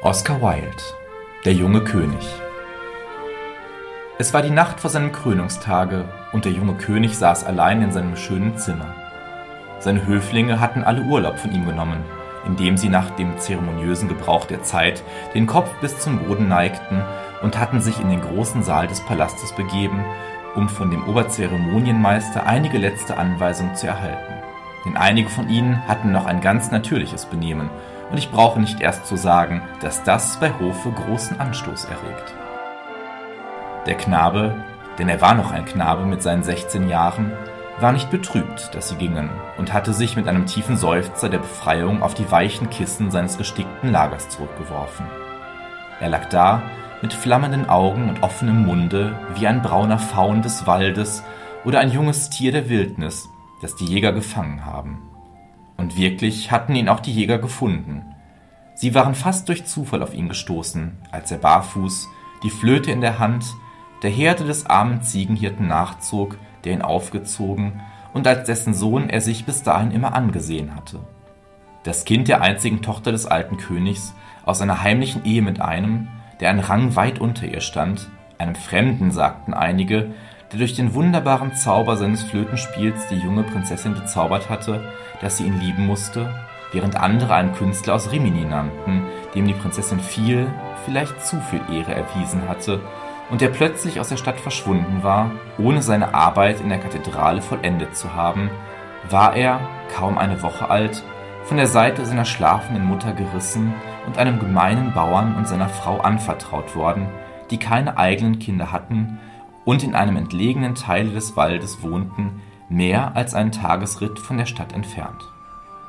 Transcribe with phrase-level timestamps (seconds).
[0.00, 0.80] Oscar Wilde
[1.44, 2.24] Der junge König
[4.16, 8.14] Es war die Nacht vor seinem Krönungstage, und der junge König saß allein in seinem
[8.14, 8.94] schönen Zimmer.
[9.80, 12.04] Seine Höflinge hatten alle Urlaub von ihm genommen,
[12.46, 15.02] indem sie nach dem zeremoniösen Gebrauch der Zeit
[15.34, 17.02] den Kopf bis zum Boden neigten
[17.42, 20.04] und hatten sich in den großen Saal des Palastes begeben,
[20.54, 24.34] um von dem Oberzeremonienmeister einige letzte Anweisungen zu erhalten.
[24.86, 27.68] Denn einige von ihnen hatten noch ein ganz natürliches Benehmen,
[28.10, 32.34] und ich brauche nicht erst zu sagen, dass das bei Hofe großen Anstoß erregt.
[33.86, 34.54] Der Knabe,
[34.98, 37.32] denn er war noch ein Knabe mit seinen 16 Jahren,
[37.80, 42.02] war nicht betrübt, dass sie gingen, und hatte sich mit einem tiefen Seufzer der Befreiung
[42.02, 45.06] auf die weichen Kissen seines gestickten Lagers zurückgeworfen.
[46.00, 46.62] Er lag da,
[47.02, 51.22] mit flammenden Augen und offenem Munde, wie ein brauner Faun des Waldes
[51.64, 55.07] oder ein junges Tier der Wildnis, das die Jäger gefangen haben.
[55.78, 58.02] Und wirklich hatten ihn auch die Jäger gefunden.
[58.74, 62.08] Sie waren fast durch Zufall auf ihn gestoßen, als er barfuß,
[62.42, 63.46] die Flöte in der Hand,
[64.02, 67.80] der Herde des armen Ziegenhirten nachzog, der ihn aufgezogen
[68.12, 71.00] und als dessen Sohn er sich bis dahin immer angesehen hatte.
[71.84, 76.08] Das Kind der einzigen Tochter des alten Königs, aus einer heimlichen Ehe mit einem,
[76.40, 80.12] der einen Rang weit unter ihr stand, einem Fremden, sagten einige,
[80.52, 84.80] der durch den wunderbaren Zauber seines Flötenspiels die junge Prinzessin bezaubert hatte,
[85.20, 86.32] dass sie ihn lieben musste,
[86.72, 89.04] während andere einen Künstler aus Rimini nannten,
[89.34, 90.46] dem die Prinzessin viel,
[90.84, 92.80] vielleicht zu viel Ehre erwiesen hatte
[93.30, 97.94] und der plötzlich aus der Stadt verschwunden war, ohne seine Arbeit in der Kathedrale vollendet
[97.94, 98.50] zu haben,
[99.10, 99.60] war er,
[99.94, 101.02] kaum eine Woche alt,
[101.44, 103.74] von der Seite seiner schlafenden Mutter gerissen
[104.06, 107.06] und einem gemeinen Bauern und seiner Frau anvertraut worden,
[107.50, 109.18] die keine eigenen Kinder hatten
[109.68, 114.72] und in einem entlegenen Teile des Waldes wohnten, mehr als einen Tagesritt von der Stadt
[114.72, 115.30] entfernt.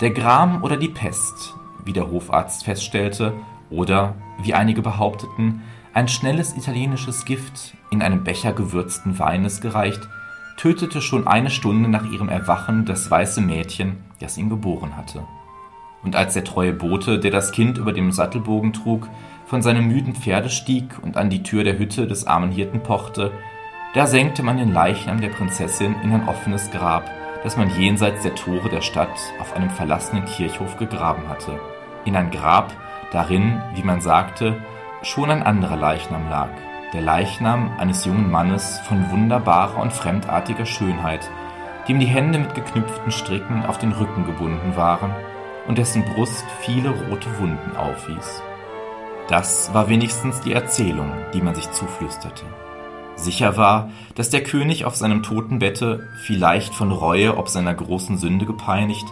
[0.02, 3.36] Der Gram oder die Pest, wie der Hofarzt feststellte,
[3.70, 5.62] oder, wie einige behaupteten,
[5.94, 10.10] ein schnelles italienisches Gift in einem Becher gewürzten Weines gereicht,
[10.58, 15.24] tötete schon eine Stunde nach ihrem Erwachen das weiße Mädchen, das ihn geboren hatte.
[16.04, 19.08] Und als der treue Bote, der das Kind über dem Sattelbogen trug,
[19.46, 23.32] von seinem müden Pferde stieg und an die Tür der Hütte des armen Hirten pochte,
[23.94, 27.10] da senkte man den Leichnam der Prinzessin in ein offenes Grab,
[27.44, 31.60] das man jenseits der Tore der Stadt auf einem verlassenen Kirchhof gegraben hatte.
[32.06, 32.72] In ein Grab,
[33.12, 34.62] darin, wie man sagte,
[35.02, 36.50] schon ein anderer Leichnam lag,
[36.94, 41.28] der Leichnam eines jungen Mannes von wunderbarer und fremdartiger Schönheit,
[41.88, 45.16] dem die Hände mit geknüpften Stricken auf den Rücken gebunden waren
[45.68, 48.44] und dessen Brust viele rote Wunden aufwies.
[49.28, 52.46] Das war wenigstens die Erzählung, die man sich zuflüsterte.
[53.20, 58.46] Sicher war, dass der König auf seinem Totenbette, vielleicht von Reue ob seiner großen Sünde
[58.46, 59.06] gepeinigt,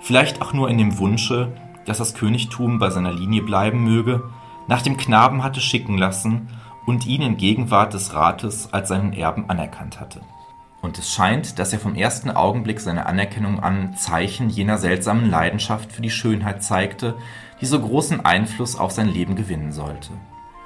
[0.00, 1.52] vielleicht auch nur in dem Wunsche,
[1.84, 4.22] dass das Königtum bei seiner Linie bleiben möge,
[4.68, 6.48] nach dem Knaben hatte schicken lassen
[6.86, 10.20] und ihn in Gegenwart des Rates als seinen Erben anerkannt hatte.
[10.80, 15.90] Und es scheint, dass er vom ersten Augenblick seiner Anerkennung an Zeichen jener seltsamen Leidenschaft
[15.90, 17.16] für die Schönheit zeigte,
[17.60, 20.10] die so großen Einfluss auf sein Leben gewinnen sollte.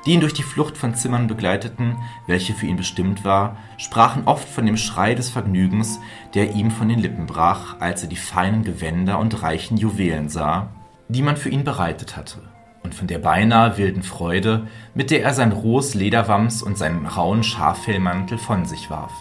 [0.05, 1.97] Die ihn durch die Flucht von Zimmern begleiteten,
[2.27, 6.01] welche für ihn bestimmt war, sprachen oft von dem Schrei des Vergnügens,
[6.35, 10.71] der ihm von den Lippen brach, als er die feinen Gewänder und reichen Juwelen sah,
[11.09, 12.39] die man für ihn bereitet hatte,
[12.83, 17.45] und von der beinahe wilden Freude, mit der er sein rohes Lederwams und seinen rauen
[17.45, 19.13] Schaffellmantel von sich warf.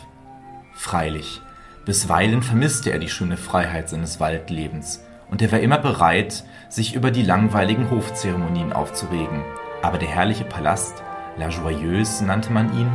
[0.73, 1.41] Freilich,
[1.85, 7.11] bisweilen vermisste er die schöne Freiheit seines Waldlebens, und er war immer bereit, sich über
[7.11, 9.43] die langweiligen Hofzeremonien aufzuregen,
[9.81, 11.03] aber der herrliche Palast,
[11.37, 12.91] La Joyeuse nannte man ihn,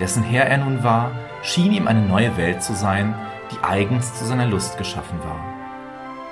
[0.00, 1.10] dessen Herr er nun war,
[1.42, 3.14] schien ihm eine neue Welt zu sein,
[3.50, 5.40] die eigens zu seiner Lust geschaffen war.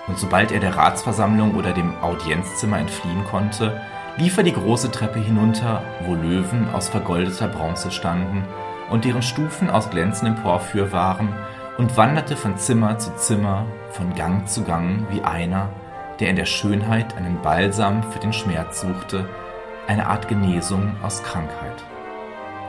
[0.06, 3.80] Und sobald er der Ratsversammlung oder dem Audienzzimmer entfliehen konnte,
[4.16, 8.44] lief er die große Treppe hinunter, wo Löwen aus vergoldeter Bronze standen
[8.90, 11.28] und deren Stufen aus glänzendem Porphyr waren,
[11.78, 15.70] und wanderte von Zimmer zu Zimmer, von Gang zu Gang wie einer,
[16.20, 19.28] der in der Schönheit einen Balsam für den Schmerz suchte,
[19.86, 21.84] eine Art Genesung aus Krankheit.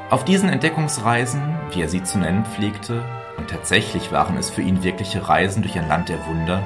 [0.09, 1.41] Auf diesen Entdeckungsreisen,
[1.71, 3.03] wie er sie zu nennen pflegte,
[3.37, 6.65] und tatsächlich waren es für ihn wirkliche Reisen durch ein Land der Wunder,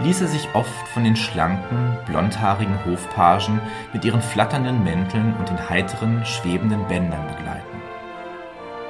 [0.00, 3.60] ließ er sich oft von den schlanken, blondhaarigen Hofpagen
[3.92, 7.82] mit ihren flatternden Mänteln und den heiteren, schwebenden Bändern begleiten.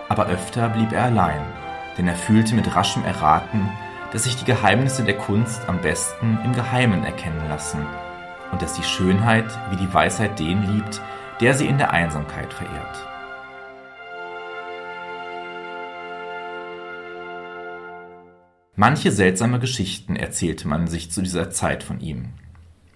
[0.09, 1.41] Aber öfter blieb er allein,
[1.97, 3.69] denn er fühlte mit raschem Erraten,
[4.12, 7.87] dass sich die Geheimnisse der Kunst am besten im Geheimen erkennen lassen
[8.52, 11.00] und dass die Schönheit wie die Weisheit den liebt,
[11.40, 13.06] der sie in der Einsamkeit verehrt.
[18.75, 22.31] Manche seltsame Geschichten erzählte man sich zu dieser Zeit von ihm.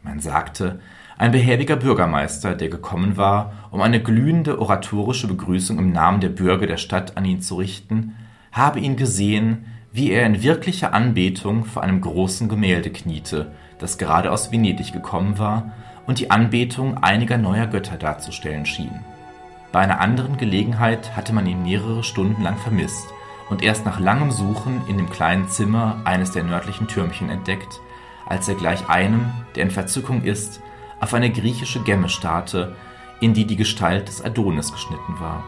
[0.03, 0.81] Man sagte,
[1.17, 6.67] ein behäbiger Bürgermeister, der gekommen war, um eine glühende oratorische Begrüßung im Namen der Bürger
[6.67, 8.17] der Stadt an ihn zu richten,
[8.53, 14.31] habe ihn gesehen, wie er in wirklicher Anbetung vor einem großen Gemälde kniete, das gerade
[14.31, 15.73] aus Venedig gekommen war
[16.07, 19.05] und die Anbetung einiger neuer Götter darzustellen schien.
[19.73, 23.07] Bei einer anderen Gelegenheit hatte man ihn mehrere Stunden lang vermisst
[23.49, 27.81] und erst nach langem Suchen in dem kleinen Zimmer eines der nördlichen Türmchen entdeckt,
[28.27, 30.61] als er gleich einem, der in Verzückung ist,
[31.01, 32.77] auf eine griechische Gemme starrte,
[33.21, 35.43] in die die Gestalt des Adonis geschnitten war.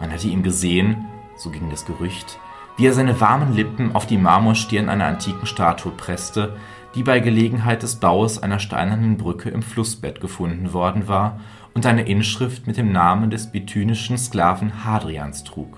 [0.00, 1.06] Man hatte ihn gesehen,
[1.36, 2.38] so ging das Gerücht,
[2.78, 6.56] wie er seine warmen Lippen auf die Marmorstirn einer antiken Statue presste,
[6.94, 11.40] die bei Gelegenheit des Baues einer steinernen Brücke im Flussbett gefunden worden war
[11.74, 15.76] und eine Inschrift mit dem Namen des bithynischen Sklaven Hadrians trug.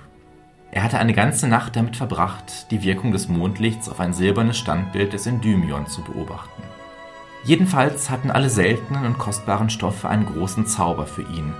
[0.70, 5.12] Er hatte eine ganze Nacht damit verbracht, die Wirkung des Mondlichts auf ein silbernes Standbild
[5.12, 6.62] des Endymion zu beobachten.
[7.44, 11.55] Jedenfalls hatten alle seltenen und kostbaren Stoffe einen großen Zauber für ihn,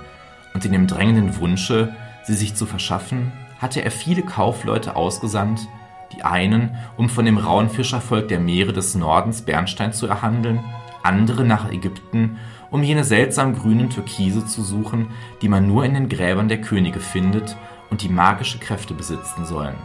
[0.53, 3.31] und in dem drängenden Wunsche, sie sich zu verschaffen,
[3.61, 5.67] hatte er viele Kaufleute ausgesandt,
[6.13, 10.59] die einen, um von dem rauen Fischervolk der Meere des Nordens Bernstein zu erhandeln,
[11.03, 12.37] andere nach Ägypten,
[12.71, 15.07] um jene seltsam grünen Türkise zu suchen,
[15.41, 17.55] die man nur in den Gräbern der Könige findet
[17.89, 19.75] und die magische Kräfte besitzen sollen,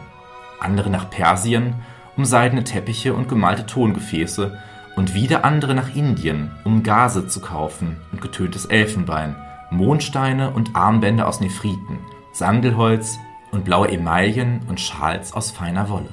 [0.59, 1.75] andere nach Persien,
[2.15, 4.57] um seidene Teppiche und gemalte Tongefäße,
[4.95, 9.35] und wieder andere nach Indien, um Gase zu kaufen und getöntes Elfenbein,
[9.69, 11.99] Mondsteine und Armbänder aus Nephriten,
[12.31, 13.19] Sandelholz
[13.57, 16.09] und blaue Emaillen und Schals aus feiner Wolle.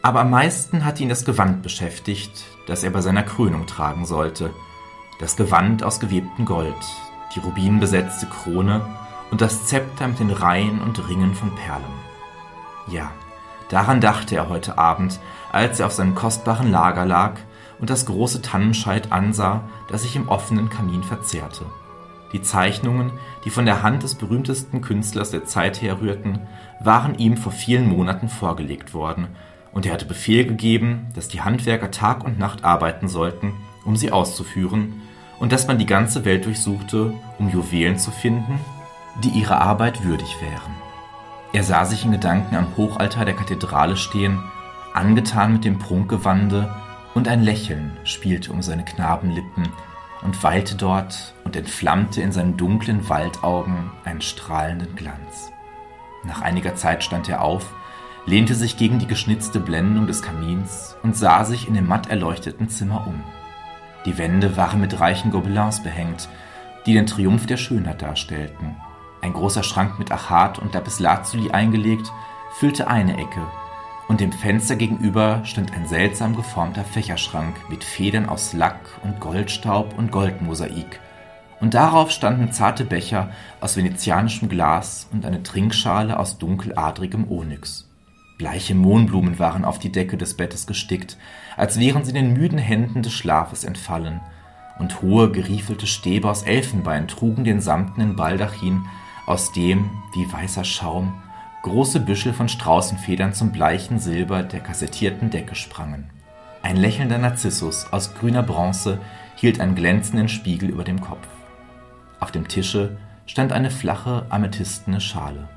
[0.00, 4.50] Aber am meisten hat ihn das Gewand beschäftigt, das er bei seiner Krönung tragen sollte.
[5.18, 6.76] Das Gewand aus gewebtem Gold,
[7.34, 8.86] die rubinbesetzte Krone
[9.32, 11.84] und das Zepter mit den Reihen und Ringen von Perlen.
[12.86, 13.10] Ja,
[13.68, 15.18] daran dachte er heute Abend,
[15.50, 17.32] als er auf seinem kostbaren Lager lag
[17.80, 21.66] und das große Tannenscheit ansah, das sich im offenen Kamin verzehrte.
[22.32, 23.12] Die Zeichnungen,
[23.44, 26.40] die von der Hand des berühmtesten Künstlers der Zeit herrührten,
[26.80, 29.28] waren ihm vor vielen Monaten vorgelegt worden,
[29.72, 33.52] und er hatte Befehl gegeben, dass die Handwerker Tag und Nacht arbeiten sollten,
[33.84, 35.02] um sie auszuführen,
[35.38, 38.58] und dass man die ganze Welt durchsuchte, um Juwelen zu finden,
[39.22, 40.74] die ihrer Arbeit würdig wären.
[41.52, 44.42] Er sah sich in Gedanken am Hochaltar der Kathedrale stehen,
[44.94, 46.74] angetan mit dem Prunkgewande
[47.14, 49.68] und ein Lächeln spielte um seine Knabenlippen
[50.22, 55.52] und weilte dort und entflammte in seinen dunklen Waldaugen einen strahlenden Glanz.
[56.24, 57.74] Nach einiger Zeit stand er auf,
[58.26, 62.68] lehnte sich gegen die geschnitzte Blendung des Kamins und sah sich in dem matt erleuchteten
[62.68, 63.22] Zimmer um.
[64.04, 66.28] Die Wände waren mit reichen Gobelins behängt,
[66.86, 68.76] die den Triumph der Schönheit darstellten.
[69.20, 72.12] Ein großer Schrank mit Achat und Lapislazuli eingelegt
[72.58, 73.42] füllte eine Ecke
[74.08, 79.98] und dem Fenster gegenüber stand ein seltsam geformter Fächerschrank mit Federn aus Lack und Goldstaub
[79.98, 81.00] und Goldmosaik,
[81.60, 83.30] und darauf standen zarte Becher
[83.60, 87.88] aus venezianischem Glas und eine Trinkschale aus dunkeladrigem Onyx.
[88.38, 91.16] Bleiche Mohnblumen waren auf die Decke des Bettes gestickt,
[91.56, 94.20] als wären sie den müden Händen des Schlafes entfallen,
[94.78, 98.84] und hohe geriefelte Stäbe aus Elfenbein trugen den samtenen Baldachin,
[99.26, 101.14] aus dem, wie weißer Schaum,
[101.66, 106.10] große Büschel von Straußenfedern zum bleichen Silber der kassettierten Decke sprangen.
[106.62, 109.00] Ein lächelnder Narzissus aus grüner Bronze
[109.34, 111.26] hielt einen glänzenden Spiegel über dem Kopf.
[112.20, 115.48] Auf dem Tische stand eine flache amethystene Schale.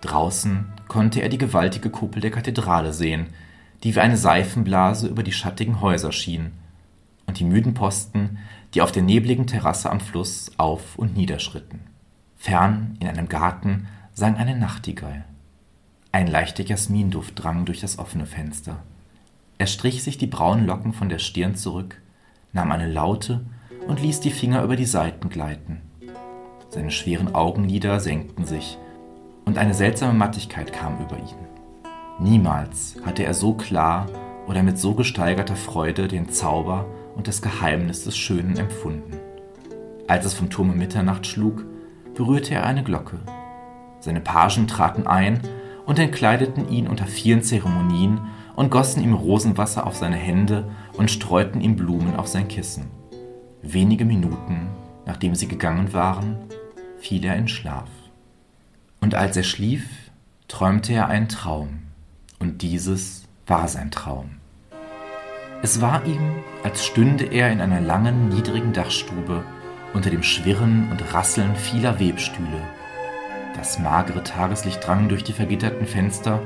[0.00, 3.30] Draußen konnte er die gewaltige Kuppel der Kathedrale sehen,
[3.82, 6.52] die wie eine Seifenblase über die schattigen Häuser schien,
[7.26, 8.38] und die müden Posten,
[8.74, 11.80] die auf der nebligen Terrasse am Fluss auf und niederschritten.
[12.36, 15.26] Fern in einem Garten sang eine Nachtigall.
[16.10, 18.78] Ein leichter Jasminduft drang durch das offene Fenster.
[19.58, 22.00] Er strich sich die braunen Locken von der Stirn zurück,
[22.54, 23.44] nahm eine Laute
[23.86, 25.82] und ließ die Finger über die Saiten gleiten.
[26.70, 28.78] Seine schweren Augenlider senkten sich,
[29.44, 31.46] und eine seltsame Mattigkeit kam über ihn.
[32.18, 34.06] Niemals hatte er so klar
[34.46, 39.18] oder mit so gesteigerter Freude den Zauber und das Geheimnis des Schönen empfunden.
[40.08, 41.66] Als es vom Turme Mitternacht schlug,
[42.14, 43.20] berührte er eine Glocke
[44.06, 45.40] seine Pagen traten ein
[45.84, 48.20] und entkleideten ihn unter vielen Zeremonien
[48.54, 52.86] und gossen ihm Rosenwasser auf seine Hände und streuten ihm Blumen auf sein Kissen.
[53.62, 54.68] Wenige Minuten,
[55.06, 56.36] nachdem sie gegangen waren,
[56.98, 57.88] fiel er in Schlaf.
[59.00, 59.88] Und als er schlief,
[60.46, 61.80] träumte er einen Traum,
[62.38, 64.36] und dieses war sein Traum.
[65.62, 69.42] Es war ihm, als stünde er in einer langen, niedrigen Dachstube
[69.94, 72.62] unter dem Schwirren und Rasseln vieler Webstühle
[73.56, 76.40] das magere Tageslicht drang durch die vergitterten Fenster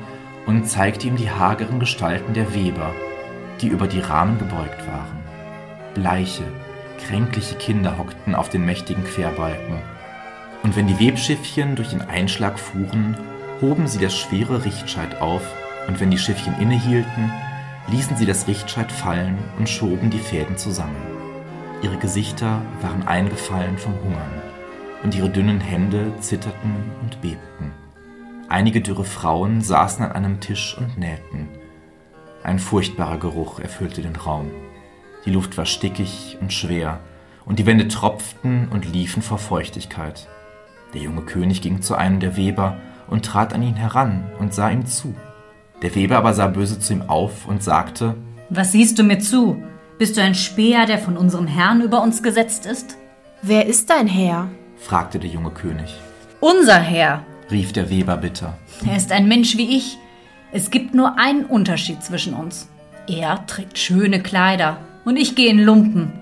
[0.47, 2.95] und zeigte ihm die hageren Gestalten der Weber,
[3.61, 5.19] die über die Rahmen gebeugt waren.
[5.95, 6.45] Bleiche,
[7.07, 9.79] Kränkliche Kinder hockten auf den mächtigen Querbalken.
[10.62, 13.17] Und wenn die Webschiffchen durch den Einschlag fuhren,
[13.61, 15.43] hoben sie das schwere Richtscheit auf,
[15.88, 17.33] und wenn die Schiffchen innehielten,
[17.88, 20.97] ließen sie das Richtscheit fallen und schoben die Fäden zusammen.
[21.83, 24.40] Ihre Gesichter waren eingefallen vom Hungern,
[25.02, 27.73] und ihre dünnen Hände zitterten und bebten.
[28.49, 31.49] Einige dürre Frauen saßen an einem Tisch und nähten.
[32.42, 34.50] Ein furchtbarer Geruch erfüllte den Raum.
[35.25, 37.00] Die Luft war stickig und schwer,
[37.45, 40.28] und die Wände tropften und liefen vor Feuchtigkeit.
[40.95, 42.78] Der junge König ging zu einem der Weber
[43.09, 45.14] und trat an ihn heran und sah ihm zu.
[45.83, 48.16] Der Weber aber sah böse zu ihm auf und sagte,
[48.49, 49.62] Was siehst du mir zu?
[49.99, 52.97] Bist du ein Speer, der von unserem Herrn über uns gesetzt ist?
[53.42, 54.49] Wer ist dein Herr?
[54.81, 55.95] Fragte der junge König.
[56.41, 58.57] Unser Herr, rief der Weber bitter.
[58.89, 59.99] Er ist ein Mensch wie ich.
[60.53, 62.69] Es gibt nur einen Unterschied zwischen uns.
[63.07, 66.13] Er trägt schöne Kleider und ich gehe in Lumpen.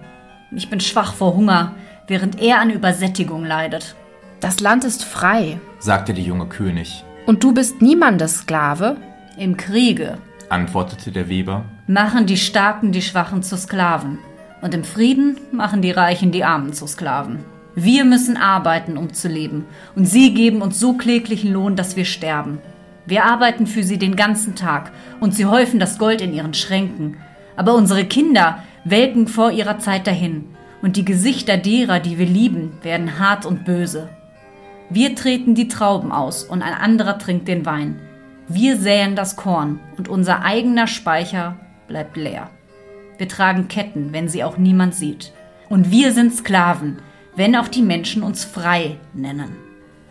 [0.54, 1.74] Ich bin schwach vor Hunger,
[2.06, 3.94] während er an Übersättigung leidet.
[4.40, 5.60] Das Land ist frei.
[5.78, 7.04] sagte der junge König.
[7.26, 8.96] Und du bist niemandes Sklave?
[9.36, 11.64] Im Kriege, antwortete der Weber.
[11.86, 14.18] machen die Starken die Schwachen zu Sklaven.
[14.62, 17.44] Und im Frieden machen die Reichen die Armen zu Sklaven.
[17.80, 19.64] Wir müssen arbeiten, um zu leben.
[19.94, 22.58] Und sie geben uns so kläglichen Lohn, dass wir sterben.
[23.06, 27.18] Wir arbeiten für sie den ganzen Tag und sie häufen das Gold in ihren Schränken.
[27.54, 30.46] Aber unsere Kinder welken vor ihrer Zeit dahin.
[30.82, 34.08] Und die Gesichter derer, die wir lieben, werden hart und böse.
[34.90, 38.00] Wir treten die Trauben aus und ein anderer trinkt den Wein.
[38.48, 41.56] Wir säen das Korn und unser eigener Speicher
[41.86, 42.50] bleibt leer.
[43.18, 45.32] Wir tragen Ketten, wenn sie auch niemand sieht.
[45.68, 46.98] Und wir sind Sklaven,
[47.38, 49.56] wenn auch die Menschen uns frei nennen.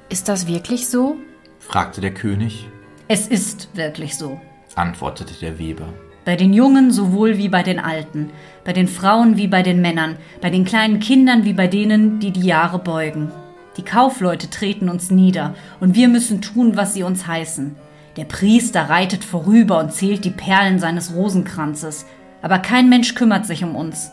[0.10, 1.18] Ist das wirklich so?
[1.60, 2.70] fragte der König.
[3.10, 4.40] Es ist wirklich so.
[4.76, 5.94] antwortete der Weber.
[6.24, 8.30] Bei den Jungen sowohl wie bei den Alten,
[8.64, 12.32] bei den Frauen wie bei den Männern, bei den kleinen Kindern wie bei denen, die
[12.32, 13.30] die Jahre beugen.
[13.76, 17.76] Die Kaufleute treten uns nieder, und wir müssen tun, was sie uns heißen.
[18.16, 22.06] Der Priester reitet vorüber und zählt die Perlen seines Rosenkranzes,
[22.42, 24.12] aber kein Mensch kümmert sich um uns.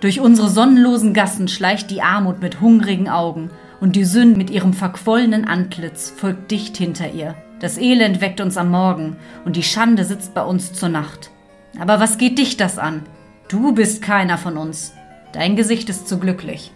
[0.00, 3.50] Durch unsere sonnenlosen Gassen schleicht die Armut mit hungrigen Augen,
[3.80, 7.34] und die Sünde mit ihrem verquollenen Antlitz folgt dicht hinter ihr.
[7.60, 11.30] Das Elend weckt uns am Morgen, und die Schande sitzt bei uns zur Nacht.
[11.78, 13.02] Aber was geht dich das an?
[13.48, 14.92] Du bist keiner von uns.
[15.32, 16.72] Dein Gesicht ist zu glücklich.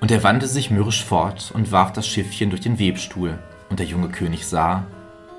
[0.00, 3.38] Und er wandte sich mürrisch fort und warf das Schiffchen durch den Webstuhl,
[3.70, 4.86] und der junge König sah,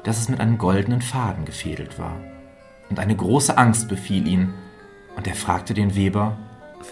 [0.03, 2.15] dass es mit einem goldenen Faden gefädelt war.
[2.89, 4.53] Und eine große Angst befiel ihn,
[5.15, 6.37] und er fragte den Weber,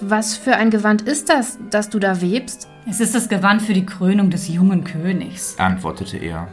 [0.03, 2.67] Was für ein Gewand ist das, das du da webst?
[2.89, 5.59] Es ist das Gewand für die Krönung des jungen Königs.
[5.59, 6.47] antwortete er.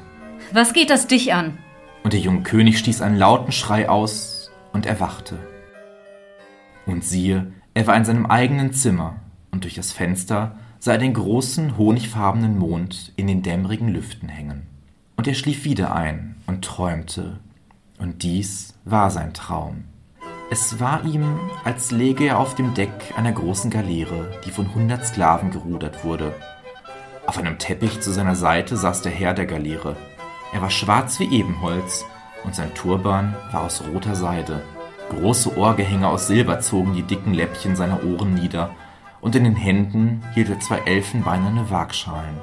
[0.52, 1.56] Was geht das dich an?
[2.04, 5.38] Und der junge König stieß einen lauten Schrei aus und erwachte.
[6.84, 9.16] Und siehe, er war in seinem eigenen Zimmer,
[9.50, 14.66] und durch das Fenster sah er den großen, honigfarbenen Mond in den dämmerigen Lüften hängen.
[15.16, 17.38] Und er schlief wieder ein und träumte,
[17.98, 19.84] und dies war sein Traum.
[20.50, 25.04] Es war ihm, als läge er auf dem Deck einer großen Galeere, die von hundert
[25.04, 26.34] Sklaven gerudert wurde.
[27.26, 29.94] Auf einem Teppich zu seiner Seite saß der Herr der Galeere.
[30.54, 32.06] Er war schwarz wie Ebenholz,
[32.44, 34.62] und sein Turban war aus roter Seide.
[35.10, 38.70] Große Ohrgehänge aus Silber zogen die dicken Läppchen seiner Ohren nieder,
[39.20, 42.40] und in den Händen hielt er zwei elfenbeinerne Waagschalen.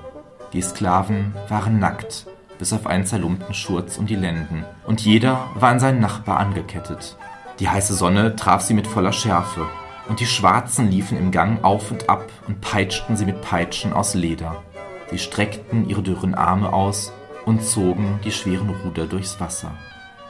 [0.53, 2.27] Die Sklaven waren nackt,
[2.59, 7.17] bis auf einen zerlumpten Schurz um die Lenden, und jeder war an seinen Nachbar angekettet.
[7.59, 9.67] Die heiße Sonne traf sie mit voller Schärfe,
[10.07, 14.13] und die Schwarzen liefen im Gang auf und ab und peitschten sie mit Peitschen aus
[14.13, 14.63] Leder.
[15.09, 17.13] Sie streckten ihre dürren Arme aus
[17.45, 19.71] und zogen die schweren Ruder durchs Wasser.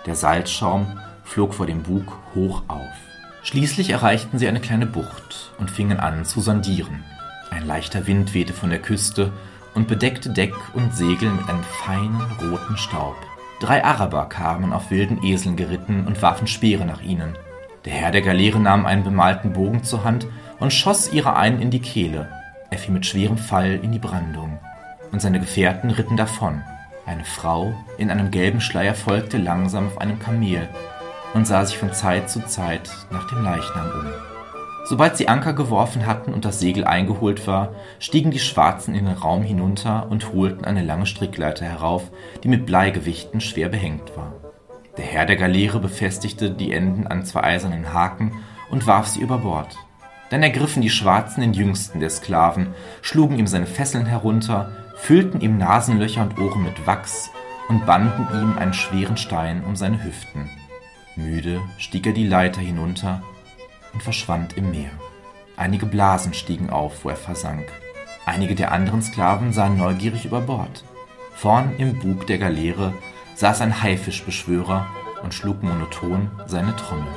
[0.05, 2.93] Der Salzschaum flog vor dem Bug hoch auf.
[3.43, 7.03] Schließlich erreichten sie eine kleine Bucht und fingen an zu sondieren.
[7.49, 9.31] Ein leichter Wind wehte von der Küste
[9.73, 13.15] und bedeckte Deck und Segel mit einem feinen roten Staub.
[13.59, 17.37] Drei Araber kamen auf wilden Eseln geritten und warfen Speere nach ihnen.
[17.85, 20.27] Der Herr der Galeere nahm einen bemalten Bogen zur Hand
[20.59, 22.29] und schoss ihrer einen in die Kehle.
[22.69, 24.59] Er fiel mit schwerem Fall in die Brandung.
[25.11, 26.63] Und seine Gefährten ritten davon.
[27.05, 30.67] Eine Frau in einem gelben Schleier folgte langsam auf einem Kamel
[31.33, 34.34] und sah sich von Zeit zu Zeit nach dem Leichnam um.
[34.87, 39.15] Sobald sie Anker geworfen hatten und das Segel eingeholt war, stiegen die Schwarzen in den
[39.15, 42.11] Raum hinunter und holten eine lange Strickleiter herauf,
[42.43, 44.33] die mit Bleigewichten schwer behängt war.
[44.97, 48.33] Der Herr der Galeere befestigte die Enden an zwei eisernen Haken
[48.69, 49.75] und warf sie über Bord.
[50.29, 52.67] Dann ergriffen die Schwarzen den jüngsten der Sklaven,
[53.01, 57.31] schlugen ihm seine Fesseln herunter, füllten ihm Nasenlöcher und Ohren mit Wachs
[57.69, 60.47] und banden ihm einen schweren Stein um seine Hüften.
[61.15, 63.23] Müde stieg er die Leiter hinunter
[63.95, 64.91] und verschwand im Meer.
[65.57, 67.65] Einige Blasen stiegen auf, wo er versank.
[68.25, 70.83] Einige der anderen Sklaven sahen neugierig über Bord.
[71.33, 72.93] Vorn im Bug der Galeere
[73.35, 74.85] saß ein Haifischbeschwörer
[75.23, 77.07] und schlug monoton seine Trommel.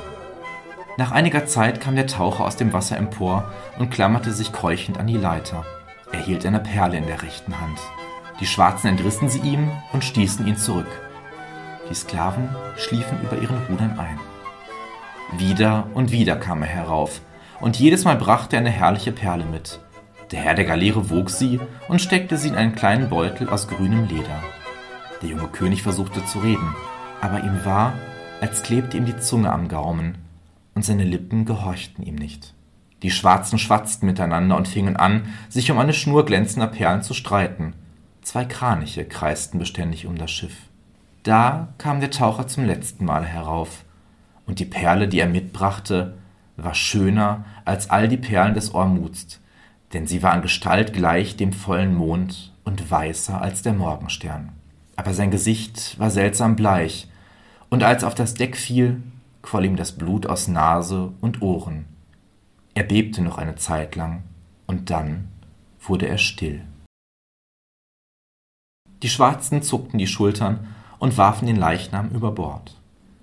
[0.97, 5.07] Nach einiger Zeit kam der Taucher aus dem Wasser empor und klammerte sich keuchend an
[5.07, 5.65] die Leiter.
[6.11, 7.79] Er hielt eine Perle in der rechten Hand.
[8.39, 10.87] Die Schwarzen entrissen sie ihm und stießen ihn zurück.
[11.89, 14.19] Die Sklaven schliefen über ihren Rudern ein.
[15.37, 17.21] Wieder und wieder kam er herauf,
[17.59, 19.79] und jedes Mal brachte er eine herrliche Perle mit.
[20.31, 24.05] Der Herr der Galeere wog sie und steckte sie in einen kleinen Beutel aus grünem
[24.07, 24.43] Leder.
[25.21, 26.75] Der junge König versuchte zu reden,
[27.21, 27.93] aber ihm war,
[28.41, 30.17] als klebte ihm die Zunge am Gaumen,
[30.73, 32.53] und seine Lippen gehorchten ihm nicht.
[33.03, 37.73] Die Schwarzen schwatzten miteinander und fingen an, sich um eine Schnur glänzender Perlen zu streiten.
[38.21, 40.55] Zwei Kraniche kreisten beständig um das Schiff.
[41.23, 43.83] Da kam der Taucher zum letzten Mal herauf,
[44.49, 46.17] und die Perle, die er mitbrachte,
[46.57, 49.39] war schöner als all die Perlen des Ormuts,
[49.93, 54.49] denn sie war an Gestalt gleich dem vollen Mond und weißer als der Morgenstern.
[54.95, 57.07] Aber sein Gesicht war seltsam bleich,
[57.69, 59.03] und als er auf das Deck fiel,
[59.43, 61.85] quoll ihm das Blut aus Nase und Ohren.
[62.73, 64.23] Er bebte noch eine Zeit lang,
[64.65, 65.27] und dann
[65.79, 66.63] wurde er still.
[69.03, 72.78] Die Schwarzen zuckten die Schultern und warfen den Leichnam über Bord.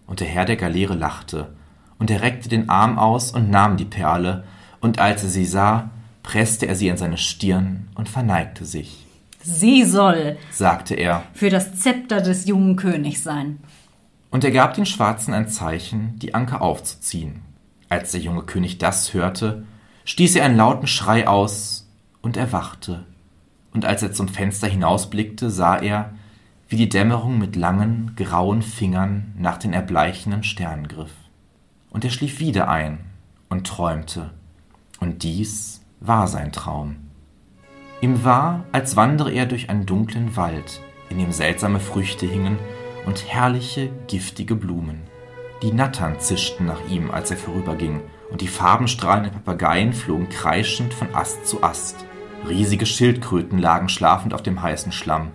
[0.06, 1.54] Und der Herr der Galeere lachte,
[1.98, 4.44] und er reckte den Arm aus und nahm die Perle,
[4.80, 5.90] und als er sie sah,
[6.22, 9.06] presste er sie an seine Stirn und verneigte sich.
[9.42, 13.60] Sie soll, sagte er, für das Zepter des jungen Königs sein.
[14.30, 17.42] Und er gab den Schwarzen ein Zeichen, die Anker aufzuziehen.
[17.88, 19.64] Als der junge König das hörte,
[20.04, 21.88] stieß er einen lauten Schrei aus
[22.22, 23.04] und erwachte.
[23.72, 26.10] Und als er zum Fenster hinausblickte, sah er,
[26.68, 31.12] wie die Dämmerung mit langen, grauen Fingern nach den erbleichenden Sternen griff.
[31.90, 32.98] Und er schlief wieder ein
[33.48, 34.32] und träumte.
[34.98, 36.96] Und dies war sein Traum.
[38.00, 42.58] Ihm war, als wandere er durch einen dunklen Wald, in dem seltsame Früchte hingen
[43.06, 45.02] und herrliche, giftige Blumen.
[45.62, 51.14] Die Nattern zischten nach ihm, als er vorüberging, und die farbenstrahlenden Papageien flogen kreischend von
[51.14, 52.04] Ast zu Ast.
[52.46, 55.30] Riesige Schildkröten lagen schlafend auf dem heißen Schlamm,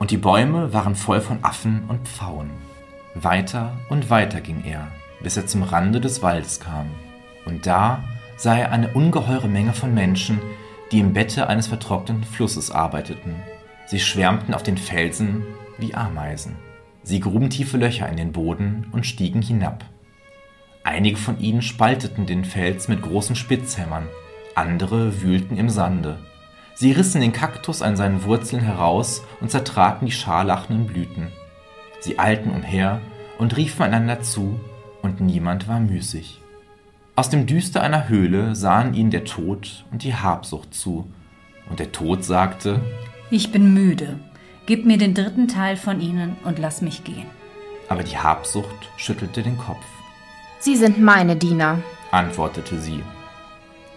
[0.00, 2.50] und die Bäume waren voll von Affen und Pfauen.
[3.14, 4.88] Weiter und weiter ging er,
[5.22, 6.86] bis er zum Rande des Waldes kam.
[7.44, 8.02] Und da
[8.36, 10.40] sah er eine ungeheure Menge von Menschen,
[10.90, 13.36] die im Bette eines vertrockneten Flusses arbeiteten.
[13.86, 15.44] Sie schwärmten auf den Felsen
[15.78, 16.56] wie Ameisen.
[17.02, 19.84] Sie gruben tiefe Löcher in den Boden und stiegen hinab.
[20.82, 24.08] Einige von ihnen spalteten den Fels mit großen Spitzhämmern,
[24.54, 26.18] andere wühlten im Sande.
[26.80, 31.28] Sie rissen den Kaktus an seinen Wurzeln heraus und zertraten die scharlachenden Blüten.
[32.00, 33.02] Sie eilten umher
[33.36, 34.58] und riefen einander zu,
[35.02, 36.40] und niemand war müßig.
[37.16, 41.06] Aus dem Düster einer Höhle sahen ihnen der Tod und die Habsucht zu,
[41.68, 42.80] und der Tod sagte
[43.30, 44.18] Ich bin müde.
[44.64, 47.26] Gib mir den dritten Teil von ihnen und lass mich gehen.
[47.90, 49.84] Aber die Habsucht schüttelte den Kopf.
[50.60, 53.02] Sie sind meine Diener, antwortete sie.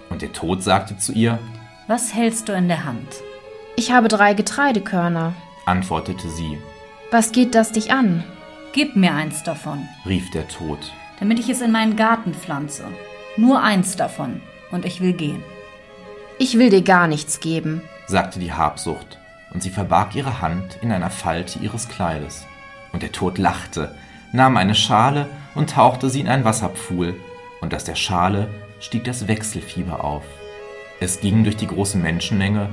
[0.10, 1.40] Und der Tod sagte zu ihr
[1.94, 3.22] Was hältst du in der Hand?
[3.76, 5.36] Ich habe drei Getreidekörner,
[5.68, 6.58] antwortete sie.
[7.12, 8.24] Was geht das dich an?
[8.72, 12.86] Gib mir eins davon, rief der Tod, damit ich es in meinen Garten pflanze.
[13.38, 15.44] Nur eins davon, und ich will gehen.
[16.40, 19.20] Ich will dir gar nichts geben, sagte die Habsucht,
[19.54, 22.48] und sie verbarg ihre Hand in einer Falte ihres Kleides.
[22.92, 23.96] Und der Tod lachte,
[24.32, 27.14] nahm eine Schale und tauchte sie in einen Wasserpfuhl,
[27.62, 30.24] und aus der Schale stieg das Wechselfieber auf.
[31.00, 32.70] Es ging durch die große Menschenmenge,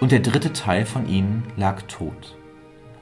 [0.00, 2.36] und der dritte Teil von ihnen lag tot.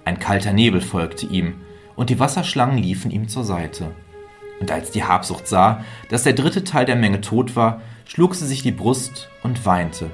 [0.04, 1.54] Ein kalter Nebel folgte ihm,
[1.96, 3.92] und die Wasserschlangen liefen ihm zur Seite.
[4.60, 8.46] Und als die Habsucht sah, dass der dritte Teil der Menge tot war, schlug sie
[8.46, 10.10] sich die Brust und weinte.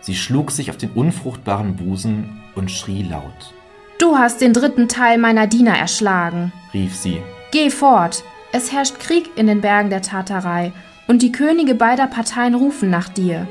[0.00, 3.52] Sie schlug sich auf den unfruchtbaren Busen und schrie laut.
[3.98, 7.22] Du hast den dritten Teil meiner Diener erschlagen, rief sie.
[7.52, 8.24] Geh fort.
[8.52, 10.72] Es herrscht Krieg in den Bergen der Tatarei,
[11.08, 13.46] und die Könige beider Parteien rufen nach dir.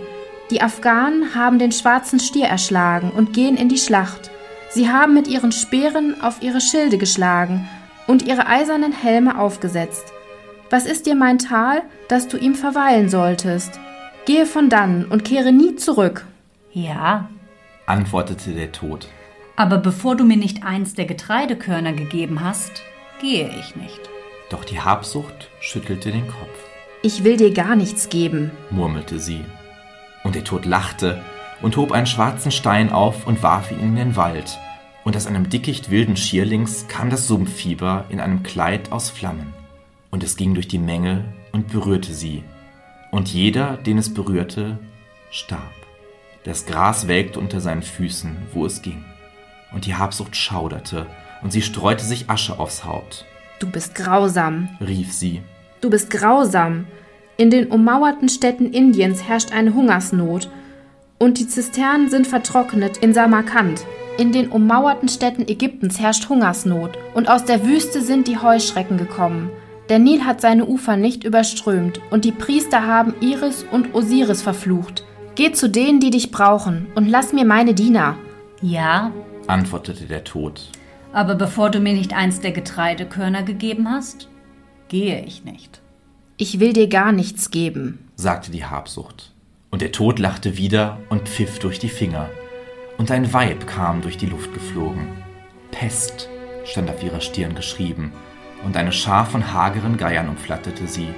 [0.52, 4.30] Die Afghanen haben den schwarzen Stier erschlagen und gehen in die Schlacht.
[4.70, 7.70] Sie haben mit ihren Speeren auf ihre Schilde geschlagen
[8.06, 10.12] und ihre eisernen Helme aufgesetzt.
[10.70, 13.80] Was ist dir mein Tal, dass du ihm verweilen solltest?
[14.26, 16.26] Gehe von dannen und kehre nie zurück.
[16.74, 17.30] Ja,
[17.86, 19.08] antwortete der Tod.
[19.56, 22.84] Aber bevor du mir nicht eins der Getreidekörner gegeben hast,
[23.22, 24.02] gehe ich nicht.
[24.50, 26.66] Doch die Habsucht schüttelte den Kopf.
[27.04, 29.46] Ich will dir gar nichts geben, murmelte sie.
[30.24, 31.22] Und der Tod lachte
[31.62, 34.58] und hob einen schwarzen Stein auf und warf ihn in den Wald.
[35.04, 39.54] Und aus einem Dickicht wilden Schierlings kam das Sumpffieber in einem Kleid aus Flammen.
[40.12, 42.44] Und es ging durch die Menge und berührte sie.
[43.12, 44.80] und jeder, den es berührte,
[45.30, 45.62] starb.
[46.44, 49.04] Das Gras welkte unter seinen Füßen, wo es ging,
[49.74, 51.06] und die Habsucht schauderte,
[51.44, 53.26] und sie streute sich Asche aufs Haupt.
[53.60, 55.42] Du bist grausam, rief sie.
[55.82, 56.88] Du bist grausam.
[57.42, 60.48] In den ummauerten Städten Indiens herrscht eine Hungersnot,
[61.18, 63.84] und die Zisternen sind vertrocknet in Samarkand.
[64.20, 69.50] In den ummauerten Städten Ägyptens herrscht Hungersnot, und aus der Wüste sind die Heuschrecken gekommen.
[69.90, 75.04] Der Nil hat seine Ufer nicht überströmt, und die Priester haben Iris und Osiris verflucht.
[75.34, 78.18] Geh zu denen, die dich brauchen, und lass mir meine Diener.
[78.62, 79.12] Ja,
[79.48, 80.70] antwortete der Tod.
[81.12, 84.30] aber bevor du mir nicht eins der Getreidekörner gegeben hast,
[84.90, 85.82] gehe ich nicht.
[86.42, 88.00] Ich will dir gar nichts geben.
[88.16, 89.32] sagte die Habsucht.
[89.70, 92.32] Und der Tod lachte wieder und pfiff durch die Finger.
[92.98, 95.10] Und ein Weib kam durch die Luft geflogen.
[95.70, 96.30] Pest
[96.64, 98.12] stand auf ihrer Stirn geschrieben,
[98.66, 101.10] und eine Schar von hageren Geiern umflatterte sie.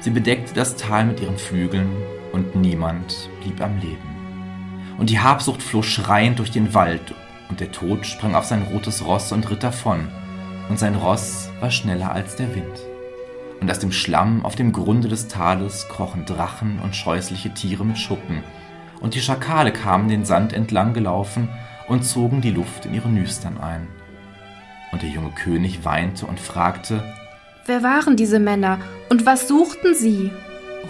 [0.00, 1.92] Sie bedeckte das Tal mit ihren Flügeln,
[2.32, 4.96] und niemand blieb am Leben.
[4.98, 7.14] Und die Habsucht floh schreiend durch den Wald,
[7.48, 10.08] und der Tod sprang auf sein rotes Ross und ritt davon,
[10.68, 12.91] und sein Ross war schneller als der Wind.
[13.62, 17.96] Und aus dem Schlamm auf dem Grunde des Tales krochen Drachen und scheußliche Tiere mit
[17.96, 18.42] Schuppen,
[19.00, 21.48] und die Schakale kamen den Sand entlang gelaufen
[21.86, 23.86] und zogen die Luft in ihre Nüstern ein.
[24.90, 27.04] Und der junge König weinte und fragte,
[27.64, 30.32] Wer waren diese Männer und was suchten sie?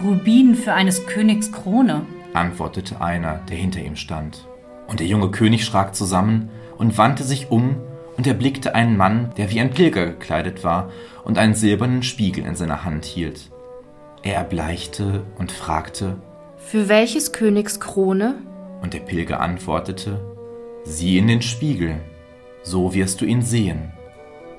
[0.03, 2.07] Rubin für eines Königs Krone.
[2.33, 4.47] antwortete einer, der hinter ihm stand.
[4.87, 7.75] Und der junge König schrak zusammen und wandte sich um
[8.17, 10.89] und erblickte einen Mann, der wie ein Pilger gekleidet war
[11.23, 13.51] und einen silbernen Spiegel in seiner Hand hielt.
[14.21, 16.17] Er erbleichte und fragte,
[16.57, 18.35] Für welches Königs Krone?
[18.81, 20.19] und der Pilger antwortete,
[20.83, 22.01] Sieh in den Spiegel,
[22.61, 23.91] so wirst du ihn sehen.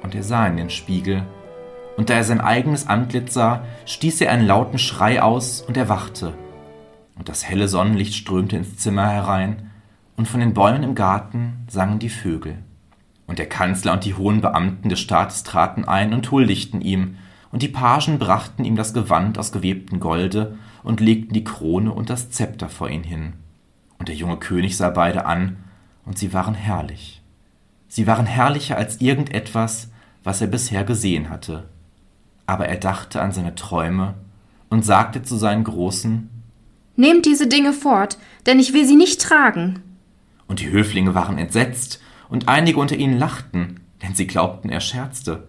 [0.03, 1.23] Und er sah in den Spiegel,
[1.97, 6.35] und da er sein eigenes Antlitz sah, stieß er einen lauten Schrei aus und erwachte.
[7.17, 9.71] Und das helle Sonnenlicht strömte ins Zimmer herein,
[10.17, 12.59] und von den Bäumen im Garten sangen die Vögel.
[13.27, 17.17] Und der Kanzler und die hohen Beamten des Staates traten ein und huldigten ihm,
[17.51, 22.11] und die Pagen brachten ihm das Gewand aus gewebtem Golde und legten die Krone und
[22.11, 23.35] das Zepter vor ihn hin.
[23.99, 25.57] Und der junge König sah beide an,
[26.05, 27.23] und sie waren herrlich.
[27.89, 29.91] Sie waren herrlicher als irgendetwas,
[30.25, 31.69] was er bisher gesehen hatte.
[32.45, 34.15] Aber er dachte an seine Träume
[34.69, 36.29] und sagte zu seinen Großen,
[36.97, 39.81] Nehmt diese Dinge fort, denn ich will sie nicht tragen.
[40.47, 42.01] und die Höflinge waren entsetzt,
[42.35, 45.47] und einige unter ihnen lachten, denn sie glaubten, er scherzte.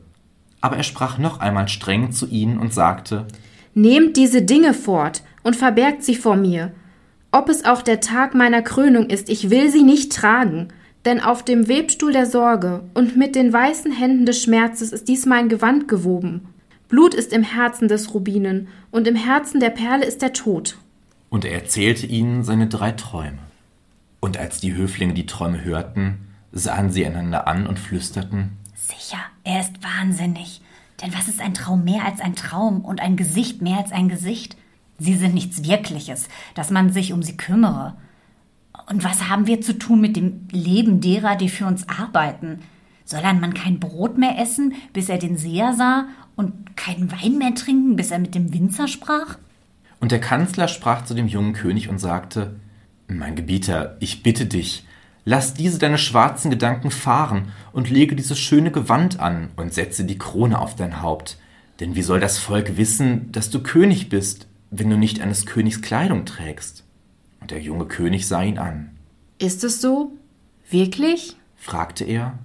[0.61, 3.25] Aber er sprach noch einmal streng zu ihnen und sagte,
[3.73, 6.73] Nehmt diese Dinge fort und verbergt sie vor mir.
[7.31, 10.67] Ob es auch der Tag meiner Krönung ist, ich will sie nicht tragen,
[11.05, 15.25] denn auf dem Webstuhl der Sorge und mit den weißen Händen des Schmerzes ist dies
[15.25, 16.49] mein Gewand gewoben.
[16.87, 20.77] Blut ist im Herzen des Rubinen, und im Herzen der Perle ist der Tod.
[21.29, 23.39] und er erzählte ihnen seine drei Träume.
[24.19, 26.19] Und als die Höflinge die Träume hörten,
[26.55, 30.61] sahen sie einander an und flüsterten, Sicher, er ist wahnsinnig.
[31.01, 34.09] Denn was ist ein Traum mehr als ein Traum und ein Gesicht mehr als ein
[34.09, 34.55] Gesicht?
[34.97, 37.95] Sie sind nichts Wirkliches, dass man sich um sie kümmere.
[38.87, 42.59] Und was haben wir zu tun mit dem Leben derer, die für uns arbeiten?
[43.03, 47.37] Soll ein Mann kein Brot mehr essen, bis er den Seher sah, und keinen Wein
[47.37, 49.37] mehr trinken, bis er mit dem Winzer sprach?
[49.99, 52.59] Und der Kanzler sprach zu dem jungen König und sagte,
[53.07, 54.85] Mein Gebieter, ich bitte dich,
[55.25, 60.17] lass diese deine schwarzen Gedanken fahren und lege dieses schöne Gewand an und setze die
[60.17, 61.37] Krone auf dein Haupt.
[61.79, 65.81] Denn wie soll das Volk wissen, dass du König bist, wenn du nicht eines Königs
[65.81, 66.85] Kleidung trägst?
[67.41, 68.91] Und der junge König sah ihn an.
[69.39, 70.13] Ist es so?
[70.69, 71.35] Wirklich?
[71.57, 72.39] Fragte er,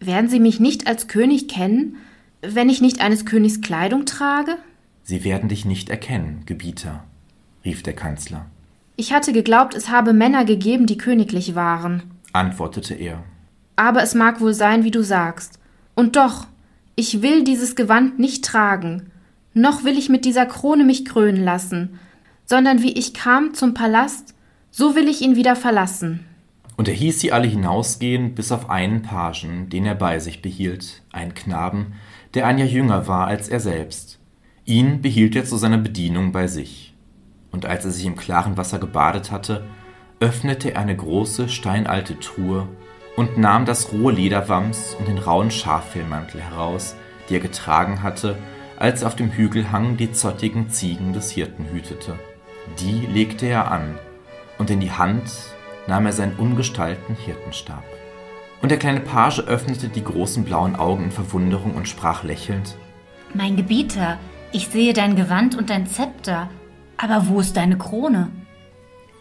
[0.00, 1.96] Werden Sie mich nicht als König kennen,
[2.40, 4.56] wenn ich nicht eines Königs Kleidung trage?
[5.02, 7.04] Sie werden dich nicht erkennen, Gebieter,
[7.64, 8.46] rief der Kanzler.
[8.96, 12.02] Ich hatte geglaubt, es habe Männer gegeben, die königlich waren.
[12.32, 13.22] Antwortete er.
[13.76, 15.58] Aber es mag wohl sein, wie du sagst.
[15.94, 16.46] Und doch,
[16.96, 19.10] ich will dieses Gewand nicht tragen,
[19.52, 21.98] noch will ich mit dieser Krone mich krönen lassen,
[22.44, 24.34] sondern wie ich kam zum Palast,
[24.70, 26.20] so will ich ihn wieder verlassen.
[26.76, 31.02] Und er hieß sie alle hinausgehen, bis auf einen Pagen, den er bei sich behielt,
[31.12, 31.94] einen Knaben,
[32.34, 34.18] der ein Jahr jünger war als er selbst.
[34.64, 36.93] Ihn behielt er zu seiner Bedienung bei sich.
[37.54, 39.64] Und als er sich im klaren Wasser gebadet hatte,
[40.18, 42.66] öffnete er eine große, steinalte Truhe
[43.14, 46.96] und nahm das rohe Lederwams und den rauen Schaffellmantel heraus,
[47.28, 48.36] die er getragen hatte,
[48.76, 52.18] als er auf dem Hügelhang die zottigen Ziegen des Hirten hütete.
[52.80, 54.00] Die legte er an,
[54.58, 55.30] und in die Hand
[55.86, 57.84] nahm er seinen ungestalten Hirtenstab.
[58.62, 62.74] Und der kleine Page öffnete die großen blauen Augen in Verwunderung und sprach lächelnd,
[63.32, 64.18] Mein Gebieter,
[64.50, 66.50] ich sehe dein Gewand und dein Zepter.
[66.96, 68.30] Aber wo ist deine Krone?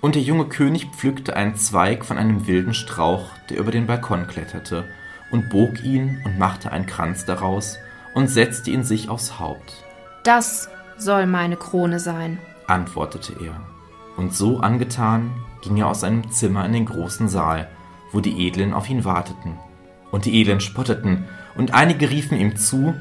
[0.01, 4.27] Und der junge König pflückte einen Zweig von einem wilden Strauch, der über den Balkon
[4.27, 4.85] kletterte,
[5.31, 7.77] und bog ihn und machte einen Kranz daraus
[8.13, 9.83] und setzte ihn sich aufs Haupt.
[10.23, 13.61] Das soll meine Krone sein, antwortete er.
[14.15, 15.31] Und so angetan
[15.61, 17.67] ging er aus seinem Zimmer in den großen Saal,
[18.11, 19.57] wo die Edlen auf ihn warteten.
[20.11, 22.93] Und die Edlen spotteten, und einige riefen ihm zu,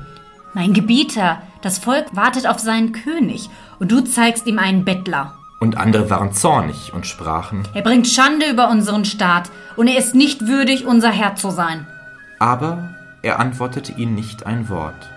[0.54, 3.48] Mein Gebieter, das Volk wartet auf seinen König,
[3.79, 5.35] und du zeigst ihm einen Bettler.
[5.61, 10.14] Und andere waren zornig und sprachen, Er bringt Schande über unseren Staat, und er ist
[10.14, 11.87] nicht würdig, unser Herr zu sein.
[12.38, 12.90] Aber
[13.22, 15.09] er antwortete ihnen nicht ein Wort,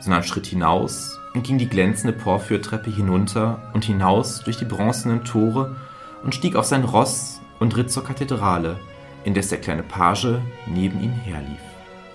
[0.00, 5.76] sondern schritt hinaus und ging die glänzende Porphyrtreppe hinunter und hinaus durch die bronzenen Tore
[6.24, 8.78] und stieg auf sein Ross und ritt zur Kathedrale,
[9.22, 11.60] indes der kleine Page neben ihm herlief.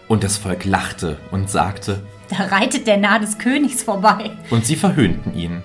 [0.10, 4.32] Und das Volk lachte und sagte, Da reitet der Nah des Königs vorbei.
[4.50, 5.64] und sie verhöhnten ihn.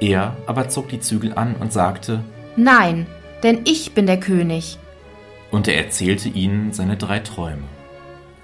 [0.00, 2.22] Er aber zog die Zügel an und sagte,
[2.56, 3.06] Nein,
[3.42, 4.78] denn ich bin der König.
[5.50, 7.64] und er erzählte ihnen seine drei Träume.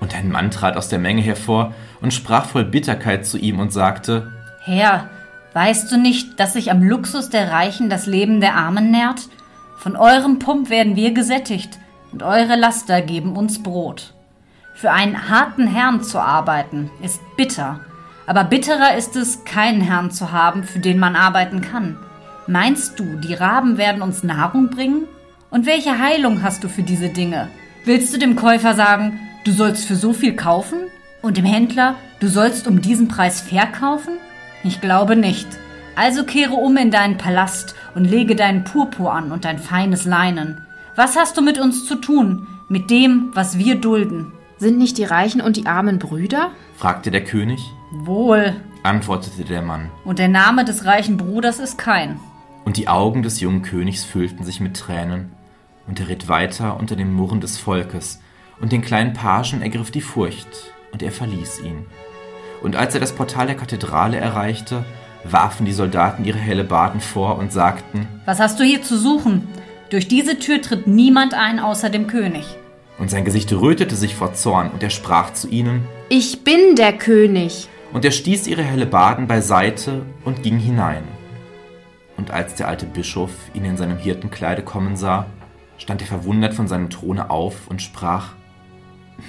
[0.01, 3.73] Und ein Mann trat aus der Menge hervor und sprach voll Bitterkeit zu ihm und
[3.73, 4.33] sagte,
[4.65, 5.09] Herr,
[5.55, 9.29] weißt du nicht, dass sich am Luxus der Reichen das Leben der Armen nährt?
[9.79, 11.79] Von eurem Pump werden wir gesättigt,
[12.13, 14.15] und eure Laster geben uns Brot.
[14.77, 17.81] Für einen harten Herrn zu arbeiten, ist bitter,
[18.27, 21.97] aber bitterer ist es, keinen Herrn zu haben, für den man arbeiten kann.
[22.47, 25.05] Meinst du, die Raben werden uns Nahrung bringen?
[25.49, 27.49] Und welche Heilung hast du für diese Dinge?
[27.87, 30.79] Willst du dem Käufer sagen, du sollst für so viel kaufen?
[31.23, 34.19] Und dem Händler, du sollst um diesen Preis verkaufen?
[34.63, 35.49] Ich glaube nicht.
[35.95, 40.67] Also kehre um in deinen Palast und lege deinen Purpur an und dein feines Leinen.
[40.97, 44.33] Was hast du mit uns zu tun, mit dem, was wir dulden?
[44.59, 46.51] Sind nicht die Reichen und die Armen Brüder?
[46.77, 47.61] fragte der König.
[47.93, 48.57] Wohl.
[48.83, 49.91] Antwortete der Mann.
[50.05, 52.19] Und der Name des reichen Bruders ist kein.
[52.65, 55.31] Und die Augen des jungen Königs füllten sich mit Tränen,
[55.87, 58.21] und er ritt weiter unter dem Murren des Volkes,
[58.59, 60.49] und den kleinen Pagen ergriff die Furcht,
[60.91, 61.85] und er verließ ihn.
[62.63, 64.85] Und als er das Portal der Kathedrale erreichte,
[65.23, 69.47] warfen die Soldaten ihre Hellebarden vor und sagten, Was hast du hier zu suchen?
[69.91, 72.47] Durch diese Tür tritt niemand ein außer dem König.
[72.99, 76.93] Und sein Gesicht rötete sich vor Zorn, und er sprach zu ihnen, Ich bin der
[76.93, 77.69] König.
[77.93, 81.05] und er stieß ihre Hellebarden beiseite und ging hinein.
[82.17, 85.27] Und als der alte Bischof ihn in seinem Hirtenkleide kommen sah,
[85.79, 88.33] stand er verwundert von seinem Throne auf und sprach,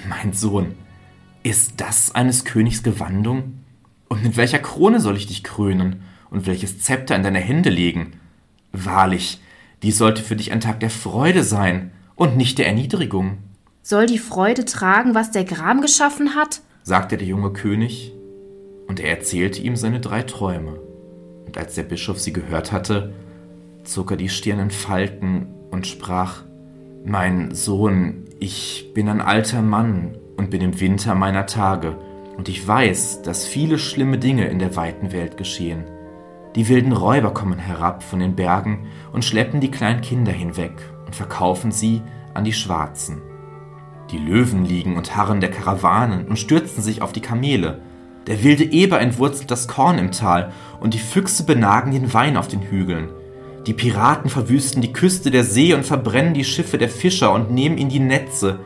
[0.08, 0.74] Mein Sohn,
[1.42, 3.60] ist das eines Königs Gewandung?
[4.08, 8.14] Und mit welcher Krone soll ich dich krönen und welches Zepter in deine Hände legen?
[8.72, 9.40] Wahrlich,
[9.82, 13.38] dies sollte für dich ein Tag der Freude sein und nicht der Erniedrigung,
[13.90, 16.60] Soll die Freude tragen, was der Gram geschaffen hat?
[16.82, 18.12] sagte der junge König,
[18.86, 20.78] und er erzählte ihm seine drei Träume.
[21.46, 23.14] Und als der Bischof sie gehört hatte,
[23.84, 26.42] zog er die Stirn in Falten und sprach,
[27.06, 31.96] Mein Sohn, ich bin ein alter Mann und bin im Winter meiner Tage,
[32.36, 35.84] und ich weiß, dass viele schlimme Dinge in der weiten Welt geschehen.
[36.56, 40.74] Die wilden Räuber kommen herab von den Bergen und schleppen die kleinen Kinder hinweg
[41.06, 42.02] und verkaufen sie
[42.34, 43.22] an die Schwarzen.
[44.10, 47.80] Die Löwen liegen und harren der Karawanen und stürzen sich auf die Kamele.
[48.26, 52.48] Der wilde Eber entwurzelt das Korn im Tal und die Füchse benagen den Wein auf
[52.48, 53.08] den Hügeln.
[53.66, 57.76] Die Piraten verwüsten die Küste der See und verbrennen die Schiffe der Fischer und nehmen
[57.76, 58.60] ihnen die Netze.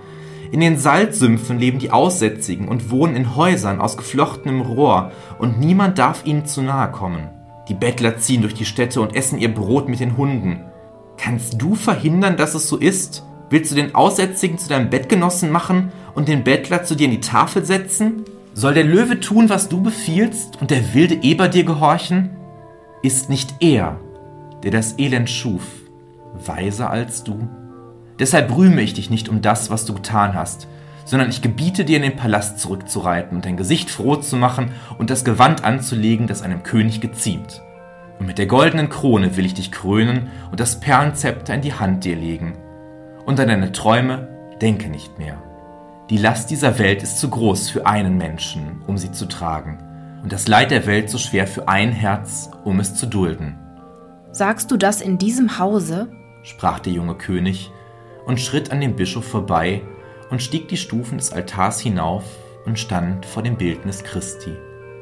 [0.53, 5.99] In den Salzsümpfen leben die Aussätzigen und wohnen in Häusern aus geflochtenem Rohr und niemand
[5.99, 7.31] darf ihnen zu nahe kommen.
[7.69, 10.61] Die Bettler ziehen durch die Städte und essen ihr Brot mit den Hunden.
[11.17, 13.25] Kannst du verhindern, dass es so ist?
[13.53, 17.21] Willst du den Aussätzigen zu deinem Bettgenossen machen und den Bettler zu dir in die
[17.21, 18.25] Tafel setzen?
[18.55, 22.31] Soll der Löwe tun, was du befiehlst, und der wilde Eber dir gehorchen?
[23.03, 24.01] Ist nicht er,
[24.63, 25.65] der das Elend schuf,
[26.33, 27.47] weiser als du?
[28.19, 30.67] Deshalb rühme ich dich nicht um das, was du getan hast,
[31.05, 35.11] sondern ich gebiete dir in den Palast zurückzureiten und dein Gesicht froh zu machen und
[35.11, 37.61] das Gewand anzulegen, das einem König geziemt.
[38.19, 42.05] Und mit der goldenen Krone will ich dich krönen und das Perlenzepter in die Hand
[42.05, 42.55] dir legen.
[43.27, 44.29] Und an deine Träume
[44.61, 45.43] denke nicht mehr.
[46.11, 49.79] Die Last dieser Welt ist zu groß für einen Menschen, um sie zu tragen,
[50.23, 53.59] und das Leid der Welt zu schwer für ein Herz, um es zu dulden,
[54.35, 56.09] Sagst du das in diesem Hause?
[56.43, 57.71] sprach der junge König
[58.25, 59.83] und schritt an dem Bischof vorbei
[60.31, 62.25] und stieg die Stufen des Altars hinauf
[62.65, 64.57] und stand vor dem Bildnis Christi.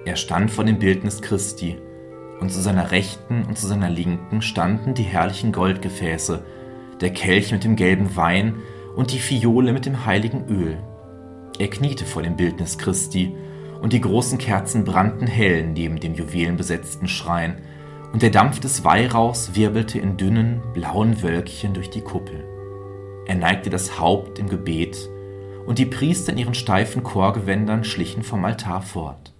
[0.04, 1.78] Er stand vor dem Bildnis Christi,
[2.40, 6.42] und zu seiner Rechten und zu seiner Linken standen die herrlichen Goldgefäße,
[7.00, 8.56] der Kelch mit dem gelben Wein
[8.96, 10.78] und die Fiole mit dem heiligen Öl.
[11.58, 13.34] Er kniete vor dem Bildnis Christi,
[13.80, 17.56] und die großen Kerzen brannten hell neben dem juwelenbesetzten Schrein,
[18.12, 22.44] und der Dampf des Weihrauchs wirbelte in dünnen, blauen Wölkchen durch die Kuppel.
[23.26, 25.08] Er neigte das Haupt im Gebet,
[25.66, 29.32] und die Priester in ihren steifen Chorgewändern schlichen vom Altar fort.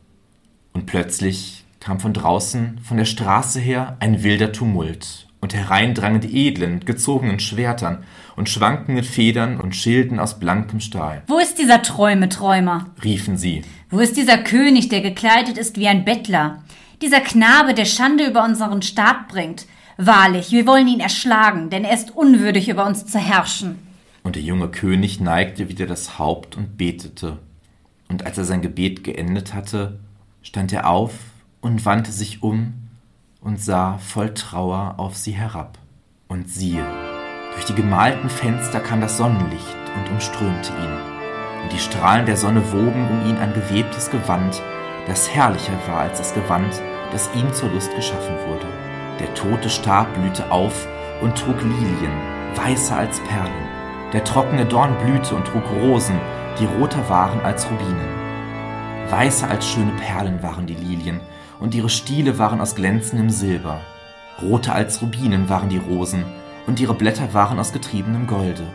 [0.73, 6.21] Und plötzlich kam von draußen, von der Straße her, ein wilder Tumult, und herein drangen
[6.21, 8.05] die Edlen mit gezogenen Schwertern
[8.37, 11.23] und schwankenden Federn und Schilden aus blankem Stahl.
[11.27, 12.87] Wo ist dieser Träume-Träumer?
[13.03, 13.63] riefen sie.
[13.89, 16.63] Wo ist dieser König, der gekleidet ist wie ein Bettler?
[17.03, 19.67] Dieser Knabe, der Schande über unseren Staat bringt.
[19.97, 23.79] Wahrlich, wir wollen ihn erschlagen, denn er ist unwürdig, über uns zu herrschen.
[24.23, 27.39] Und der junge König neigte wieder das Haupt und betete.
[28.09, 29.99] Und als er sein Gebet geendet hatte,
[30.43, 31.13] stand er auf
[31.61, 32.75] und wandte sich um
[33.41, 35.79] und sah voll Trauer auf sie herab.
[36.29, 36.85] Und siehe,
[37.55, 41.63] durch die gemalten Fenster kam das Sonnenlicht und umströmte ihn.
[41.63, 44.63] Und die Strahlen der Sonne wogen um ihn ein gewebtes Gewand,
[45.07, 46.81] das herrlicher war als das Gewand,
[47.13, 48.67] das ihm zur Lust geschaffen wurde.
[49.19, 50.87] Der tote Stab blühte auf
[51.21, 52.13] und trug Lilien,
[52.55, 53.69] weißer als Perlen.
[54.13, 56.19] Der trockene Dorn blühte und trug Rosen,
[56.59, 58.09] die roter waren als Rubinen.
[59.11, 61.21] Weißer als schöne Perlen waren die Lilien,
[61.61, 63.81] und ihre Stiele waren aus glänzendem Silber.
[64.43, 66.25] Roter als Rubinen waren die Rosen,
[66.67, 68.67] und ihre Blätter waren aus getriebenem Golde.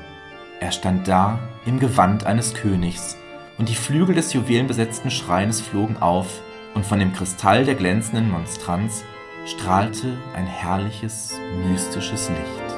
[0.60, 3.18] Er stand da im Gewand eines Königs,
[3.58, 6.42] und die Flügel des juwelenbesetzten Schreines flogen auf,
[6.74, 9.04] und von dem Kristall der glänzenden Monstranz
[9.46, 11.34] strahlte ein herrliches,
[11.70, 12.76] mystisches Licht.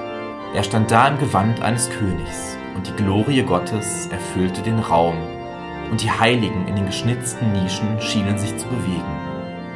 [0.53, 5.17] Er stand da im Gewand eines Königs, und die Glorie Gottes erfüllte den Raum,
[5.91, 9.16] und die Heiligen in den geschnitzten Nischen schienen sich zu bewegen.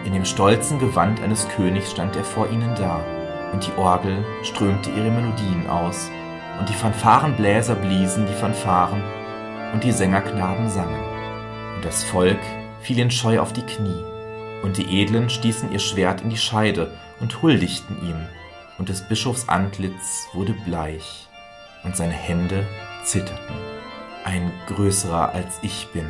[0.04, 3.04] In dem stolzen Gewand eines Königs stand er vor ihnen da,
[3.54, 6.10] und die Orgel strömte ihre Melodien aus,
[6.60, 9.04] und die Fanfarenbläser bliesen die Fanfaren,
[9.74, 11.04] und die Sängerknaben sangen.
[11.76, 12.40] Und das Volk
[12.82, 14.04] fiel in Scheu auf die Knie,
[14.64, 18.28] und die Edlen stießen ihr Schwert in die Scheide und huldigten ihm,
[18.80, 21.28] und des Bischofs Antlitz wurde bleich,
[21.84, 22.66] und seine Hände
[23.04, 23.56] zitterten.
[24.24, 26.08] Ein größerer als ich bin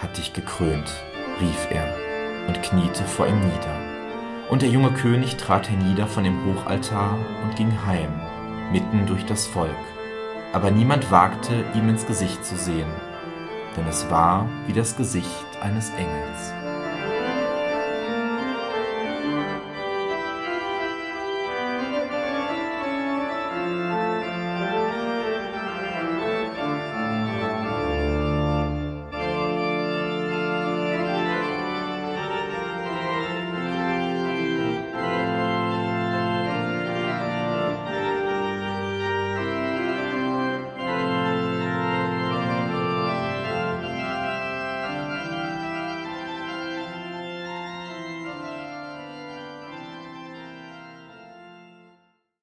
[0.00, 0.92] hat dich gekrönt,
[1.40, 2.07] rief er
[2.48, 3.78] und kniete vor ihm nieder.
[4.50, 8.10] Und der junge König trat hernieder von dem Hochaltar und ging heim,
[8.72, 9.70] mitten durch das Volk.
[10.52, 12.90] Aber niemand wagte, ihm ins Gesicht zu sehen,
[13.76, 16.57] denn es war wie das Gesicht eines Engels.